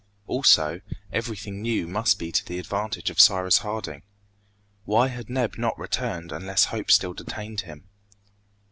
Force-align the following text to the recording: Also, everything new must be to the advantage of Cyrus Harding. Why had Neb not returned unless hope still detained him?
Also, 0.25 0.81
everything 1.13 1.61
new 1.61 1.87
must 1.87 2.17
be 2.17 2.31
to 2.31 2.43
the 2.43 2.57
advantage 2.57 3.11
of 3.11 3.21
Cyrus 3.21 3.59
Harding. 3.59 4.01
Why 4.83 5.09
had 5.09 5.29
Neb 5.29 5.59
not 5.59 5.77
returned 5.77 6.31
unless 6.31 6.65
hope 6.65 6.89
still 6.89 7.13
detained 7.13 7.61
him? 7.61 7.83